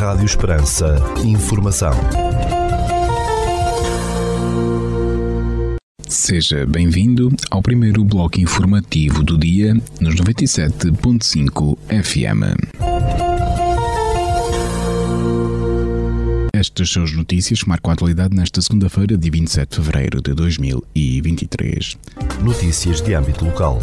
[0.00, 0.96] Rádio Esperança.
[1.22, 1.92] Informação.
[6.08, 12.56] Seja bem-vindo ao primeiro bloco informativo do dia nos 97.5 FM.
[16.54, 20.32] Estas são as notícias que marcam a atualidade nesta segunda-feira, de 27 de fevereiro de
[20.32, 21.98] 2023.
[22.42, 23.78] Notícias de âmbito local.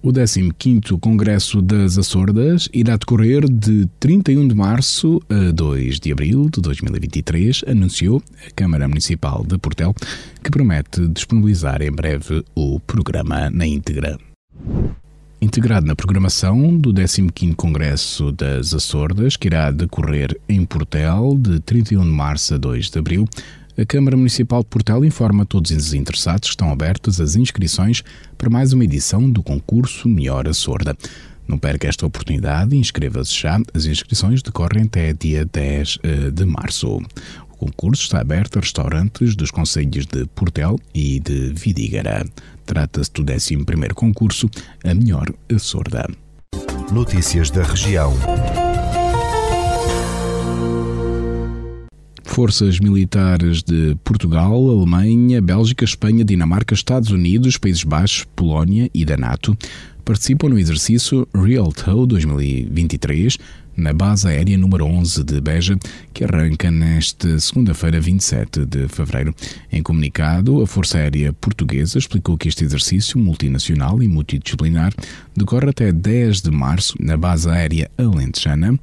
[0.00, 6.48] O 15º Congresso das Açordas irá decorrer de 31 de março a 2 de abril
[6.48, 9.92] de 2023, anunciou a Câmara Municipal de Portel,
[10.40, 14.16] que promete disponibilizar em breve o programa na íntegra.
[15.42, 22.04] Integrado na programação do 15º Congresso das Açordas, que irá decorrer em Portel de 31
[22.04, 23.28] de março a 2 de abril,
[23.78, 28.02] a Câmara Municipal de Portel informa todos os interessados que estão abertas as inscrições
[28.36, 30.96] para mais uma edição do concurso Melhor a Sorda.
[31.46, 33.60] Não perca esta oportunidade e inscreva-se já.
[33.72, 37.00] As inscriçõões decorrem até dia 10 eh, de março.
[37.50, 42.26] O concurso está aberto a restaurantes dos concelhos de Portel e de Vidígara.
[42.66, 43.58] Trata-se do 11
[43.94, 44.50] concurso
[44.84, 46.04] A Melhor a Sorda.
[46.92, 48.12] Notícias da região.
[52.38, 59.16] Forças militares de Portugal, Alemanha, Bélgica, Espanha, Dinamarca, Estados Unidos, Países Baixos, Polónia e da
[59.16, 59.58] NATO
[60.04, 63.38] participam no exercício Real Tow 2023
[63.76, 65.76] na base aérea número 11 de Beja,
[66.14, 69.34] que arranca nesta segunda-feira, 27 de fevereiro.
[69.72, 74.94] Em comunicado, a Força Aérea Portuguesa explicou que este exercício multinacional e multidisciplinar
[75.36, 78.78] decorre até 10 de março na base aérea alentejana,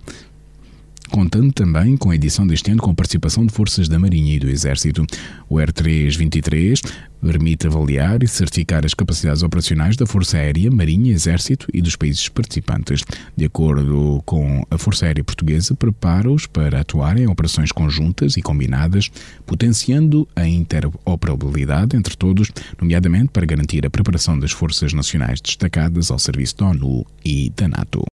[1.09, 4.39] contando também com a edição deste ano com a participação de forças da Marinha e
[4.39, 5.05] do Exército.
[5.49, 6.81] O R323
[7.21, 12.29] permite avaliar e certificar as capacidades operacionais da Força Aérea, Marinha, Exército e dos países
[12.29, 13.03] participantes.
[13.35, 19.09] De acordo com a Força Aérea Portuguesa, prepara-os para atuar em operações conjuntas e combinadas,
[19.45, 26.19] potenciando a interoperabilidade entre todos, nomeadamente para garantir a preparação das forças nacionais destacadas ao
[26.19, 28.05] serviço da ONU e da NATO.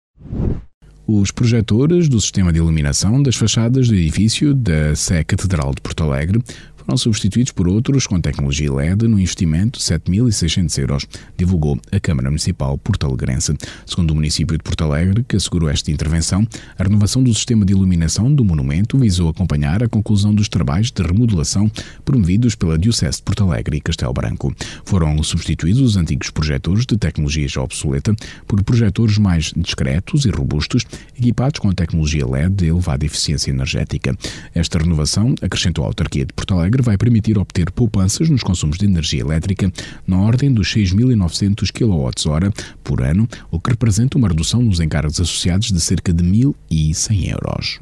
[1.14, 6.06] Os projetores do sistema de iluminação das fachadas do edifício da Sé Catedral de Porto
[6.06, 6.42] Alegre
[6.86, 12.30] foram substituídos por outros com tecnologia LED no investimento de 7.600 euros, divulgou a Câmara
[12.30, 13.56] Municipal portalegrense.
[13.86, 16.48] Segundo o município de Porto Alegre, que assegurou esta intervenção,
[16.78, 21.02] a renovação do sistema de iluminação do monumento visou acompanhar a conclusão dos trabalhos de
[21.02, 21.72] remodelação
[22.04, 24.54] promovidos pela Diocese de Porto Alegre e Castelo Branco.
[24.86, 28.16] Foram substituídos os antigos projetores de tecnologia já obsoleta
[28.48, 30.86] por projetores mais discretos e robustos,
[31.18, 34.16] equipados com a tecnologia LED de elevada eficiência energética.
[34.54, 38.78] Esta renovação, acrescentou a autarquia de Porto Alegre, Alegre vai permitir obter poupanças nos consumos
[38.78, 39.70] de energia elétrica
[40.08, 45.70] na ordem dos 6.900 kWh por ano, o que representa uma redução nos encargos associados
[45.70, 47.80] de cerca de 1.100 euros.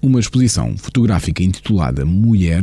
[0.00, 2.62] Uma exposição fotográfica intitulada Mulher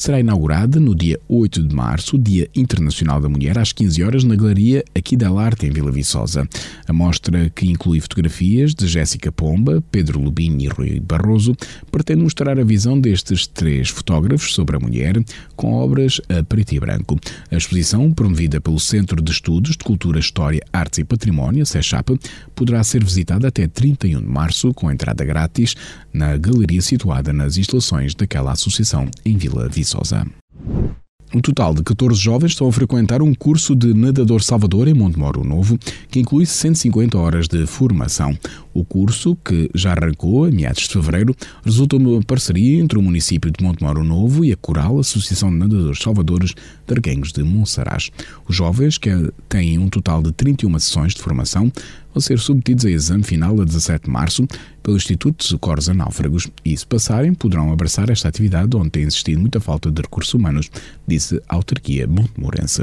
[0.00, 4.34] será inaugurada no dia 8 de março, Dia Internacional da Mulher, às 15 horas, na
[4.34, 6.48] Galeria Aqui da Arte, em Vila Viçosa.
[6.88, 11.54] A mostra, que inclui fotografias de Jéssica Pomba, Pedro Lubini e Rui Barroso,
[11.92, 15.22] pretende mostrar a visão destes três fotógrafos sobre a mulher,
[15.54, 17.18] com obras a preto e branco.
[17.50, 22.18] A exposição, promovida pelo Centro de Estudos de Cultura, História, Artes e Património, CECHAP,
[22.54, 25.74] poderá ser visitada até 31 de março, com entrada grátis,
[26.10, 29.89] na galeria situada nas instalações daquela associação em Vila Viçosa.
[29.90, 30.24] Viçosa.
[31.32, 35.44] Um total de 14 jovens estão a frequentar um curso de nadador Salvador em Montemoro
[35.44, 35.78] Novo,
[36.10, 38.36] que inclui 150 horas de formação.
[38.72, 43.02] O curso, que já arrancou a meados de fevereiro, resulta de uma parceria entre o
[43.02, 46.54] município de Montemoro Novo e a Coral Associação de Nadadores Salvadores
[46.86, 48.10] de Arguenhos de Monsaraz.
[48.48, 49.10] Os jovens, que
[49.48, 51.72] têm um total de 31 sessões de formação,
[52.12, 54.46] vão ser submetidos a exame final a 17 de março
[54.82, 55.94] pelo Instituto de Socorros a
[56.64, 60.70] e, se passarem, poderão abraçar esta atividade onde tem existido muita falta de recursos humanos,
[61.06, 62.82] disse a autarquia montemorense.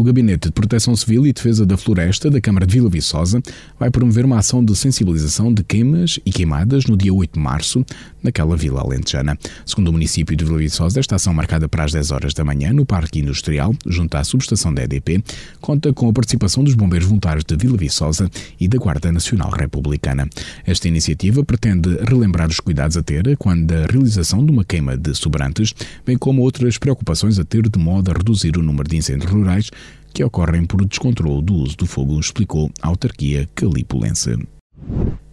[0.00, 3.42] O Gabinete de Proteção Civil e Defesa da Floresta da Câmara de Vila Viçosa
[3.78, 7.84] vai promover uma ação de sensibilização de queimas e queimadas no dia 8 de março,
[8.22, 9.38] naquela vila alentejana.
[9.66, 12.72] Segundo o município de Vila Viçosa, esta ação marcada para as 10 horas da manhã
[12.72, 15.22] no Parque Industrial, junto à subestação da EDP,
[15.60, 20.26] conta com a participação dos bombeiros voluntários de Vila Viçosa e da Guarda Nacional Republicana.
[20.64, 25.14] Esta iniciativa pretende relembrar os cuidados a ter quando a realização de uma queima de
[25.14, 25.74] sobrantes,
[26.06, 29.70] bem como outras preocupações a ter de modo a reduzir o número de incêndios rurais
[30.12, 34.36] que ocorrem por descontrole do uso do fogo, explicou a autarquia calipulense.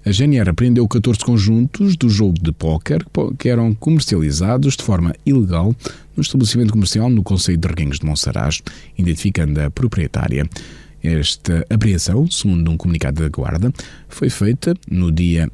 [0.06, 3.06] A GNR apreendeu 14 conjuntos do jogo de póquer
[3.38, 5.75] que eram comercializados de forma ilegal
[6.15, 8.62] no estabelecimento comercial no Conselho de Reguengos de Monsaraz,
[8.97, 10.47] identificando a proprietária.
[11.03, 13.71] Esta apreensão, segundo um comunicado da Guarda,
[14.07, 15.51] foi feita no dia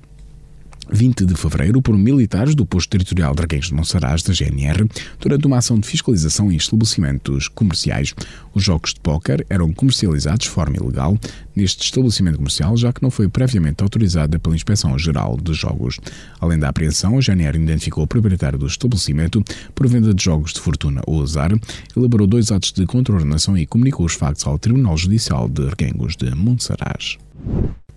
[0.92, 4.90] 20 de fevereiro por militares do posto territorial Reguengos de Monsaraz, da GNR,
[5.20, 8.14] durante uma ação de fiscalização em estabelecimentos comerciais.
[8.54, 11.18] Os jogos de póquer eram comercializados de forma ilegal
[11.56, 16.00] neste estabelecimento comercial, já que não foi previamente autorizada pela Inspeção Geral de Jogos.
[16.40, 19.44] Além da apreensão, a GNR identificou o proprietário do estabelecimento
[19.76, 21.52] por venda de jogos de fortuna ou azar,
[21.96, 26.34] elaborou dois atos de contraordenação e comunicou os factos ao Tribunal Judicial de Reguengos de
[26.34, 27.18] Monsaraz.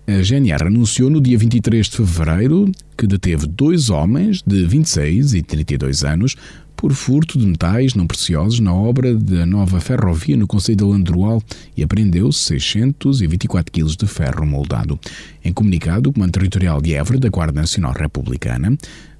[0.09, 5.41] A GNR anunciou no dia 23 de fevereiro que deteve dois homens de 26 e
[5.41, 6.37] 32 anos
[6.77, 11.43] por furto de metais não preciosos na obra da nova ferrovia no Conselho de Landroal
[11.75, 14.97] e apreendeu 624 kg de ferro moldado.
[15.43, 18.77] Em comunicado, o Comando Territorial de Évora da Guarda Nacional Republicana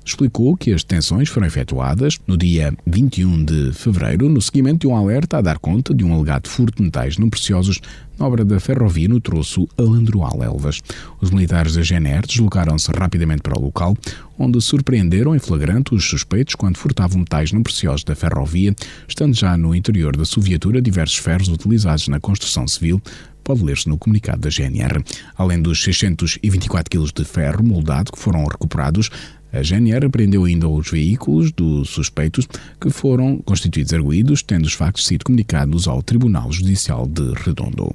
[0.07, 4.95] explicou que as detenções foram efetuadas no dia 21 de fevereiro, no seguimento de um
[4.95, 7.81] alerta a dar conta de um alegado furto de metais não preciosos
[8.17, 10.81] na obra da ferrovia no troço Alandroal-Elvas.
[11.21, 13.95] Os militares da GNR deslocaram-se rapidamente para o local,
[14.39, 18.73] onde surpreenderam em flagrante os suspeitos quando furtavam metais não preciosos da ferrovia,
[19.07, 23.01] estando já no interior da sua viatura diversos ferros utilizados na construção civil,
[23.47, 25.01] pode ler-se no comunicado da GNR.
[25.37, 29.09] Além dos 624 kg de ferro moldado que foram recuperados,
[29.51, 32.47] a GNR apreendeu ainda os veículos dos suspeitos
[32.79, 37.91] que foram constituídos arguídos, tendo os factos sido comunicados ao Tribunal Judicial de Redondo.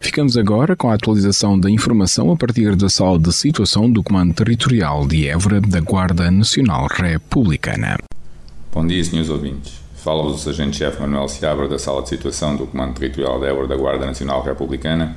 [0.00, 4.32] Ficamos agora com a atualização da informação a partir da sala de situação do Comando
[4.32, 7.98] Territorial de Évora da Guarda Nacional Republicana.
[8.72, 9.80] Bom dia, senhores ouvintes.
[9.96, 13.76] Fala-vos o Sargento-Chefe Manuel Seabra da Sala de Situação do Comando Territorial de Évora da
[13.76, 15.16] Guarda Nacional Republicana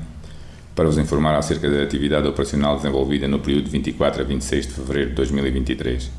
[0.78, 4.74] para vos informar acerca da atividade operacional desenvolvida no período de 24 a 26 de
[4.74, 6.12] fevereiro de 2023.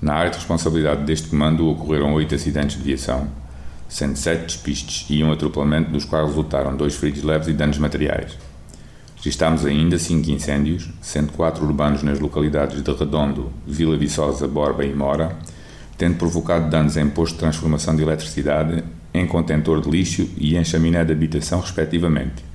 [0.00, 3.28] Na área de responsabilidade deste comando ocorreram oito acidentes de viação,
[3.90, 8.38] sendo sete despistes e um atropelamento, dos quais resultaram dois feridos leves e danos materiais.
[9.16, 14.94] Registámos ainda cinco incêndios, sendo quatro urbanos nas localidades de Redondo, Vila Viçosa, Borba e
[14.94, 15.36] Mora,
[15.98, 18.82] tendo provocado danos em posto de transformação de eletricidade,
[19.12, 22.49] em contentor de lixo e em chaminé de habitação, respectivamente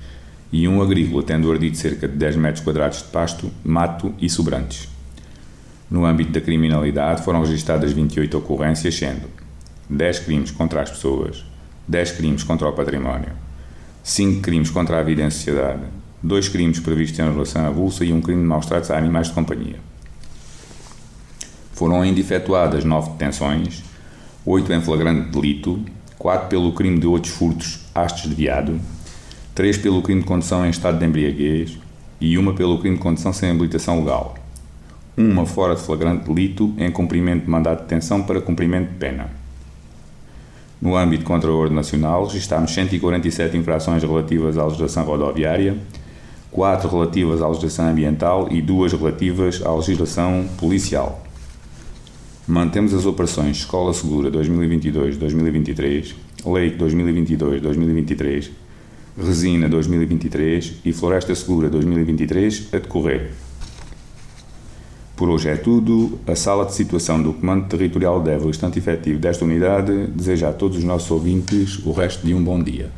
[0.52, 4.88] e um agrícola tendo ardido cerca de 10 metros quadrados de pasto, mato e sobrantes.
[5.90, 9.28] No âmbito da criminalidade foram registradas 28 ocorrências, sendo
[9.88, 11.44] 10 crimes contra as pessoas,
[11.86, 13.30] 10 crimes contra o património,
[14.02, 15.82] 5 crimes contra a vida em sociedade,
[16.22, 19.28] 2 crimes previstos em relação à bolsa e um crime de maus tratos a animais
[19.28, 19.78] de companhia.
[21.72, 23.84] Foram ainda efetuadas 9 detenções,
[24.44, 25.84] 8 em flagrante delito,
[26.18, 28.80] 4 pelo crime de outros furtos hastes de viado,
[29.56, 31.78] três pelo crime de condução em estado de embriaguez
[32.20, 34.36] e uma pelo crime de condução sem habilitação legal.
[35.16, 39.30] Uma fora de flagrante delito em cumprimento de mandado de detenção para cumprimento de pena.
[40.78, 45.74] No âmbito contra a ordem nacional, registámos 147 infrações relativas à legislação rodoviária,
[46.50, 51.24] 4 relativas à legislação ambiental e 2 relativas à legislação policial.
[52.46, 56.14] Mantemos as operações Escola Segura 2022-2023,
[56.44, 58.65] Lei 2022-2023
[59.18, 63.30] Resina 2023 e Floresta Segura 2023 a decorrer.
[65.16, 66.18] Por hoje é tudo.
[66.26, 70.52] A sala de situação do Comando Territorial de Évora, estante efetivo desta unidade, deseja a
[70.52, 72.90] todos os nossos ouvintes o resto de um bom dia.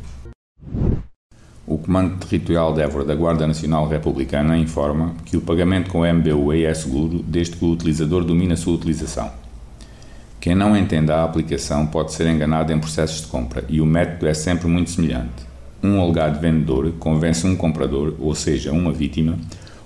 [1.65, 6.13] O Comando Territorial de Évora da Guarda Nacional Republicana informa que o pagamento com o
[6.13, 9.31] MBUE é seguro desde que o utilizador domine a sua utilização.
[10.41, 14.27] Quem não entenda a aplicação pode ser enganado em processos de compra e o método
[14.27, 15.48] é sempre muito semelhante
[15.83, 19.37] um alegado vendedor convence um comprador, ou seja, uma vítima,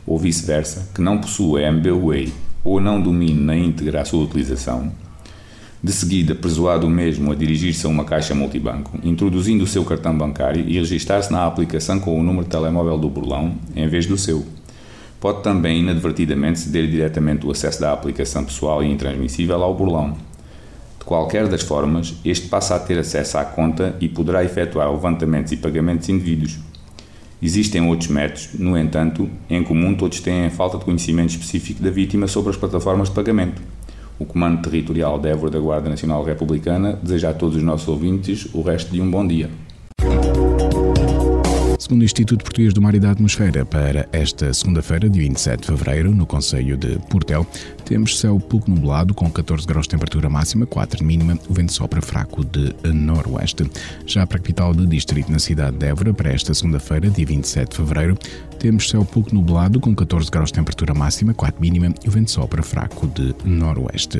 [0.05, 2.31] ou vice-versa, que não possua MBWay
[2.63, 4.91] ou não domine na íntegra a sua utilização,
[5.83, 10.17] de seguida persuade o mesmo a dirigir-se a uma caixa multibanco, introduzindo o seu cartão
[10.17, 14.17] bancário e registar-se na aplicação com o número de telemóvel do burlão em vez do
[14.17, 14.45] seu.
[15.19, 20.15] Pode também inadvertidamente ceder diretamente o acesso da aplicação pessoal e intransmissível ao burlão,
[21.03, 25.51] de qualquer das formas, este passa a ter acesso à conta e poderá efetuar levantamentos
[25.51, 26.57] e pagamentos indevidos.
[27.41, 31.89] Existem outros métodos, no entanto, em comum todos têm a falta de conhecimento específico da
[31.89, 33.61] vítima sobre as plataformas de pagamento.
[34.17, 38.47] O Comando Territorial de Évora da Guarda Nacional Republicana deseja a todos os nossos ouvintes
[38.53, 39.49] o resto de um bom dia.
[41.83, 45.67] Segundo o Instituto Português do Mar e da Atmosfera, para esta segunda-feira, dia 27 de
[45.67, 47.45] fevereiro, no Conselho de Portel,
[47.83, 51.73] temos céu pouco nublado, com 14 graus de temperatura máxima, 4 de mínima, o vento
[51.73, 53.69] sopra fraco de noroeste.
[54.05, 57.71] Já para a capital do distrito, na cidade de Évora, para esta segunda-feira, dia 27
[57.71, 58.17] de fevereiro,
[58.57, 62.11] temos céu pouco nublado, com 14 graus de temperatura máxima, 4 de mínima, e o
[62.13, 64.19] vento sopra fraco de noroeste.